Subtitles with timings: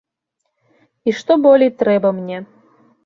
[1.11, 2.37] І што болей трэба мне?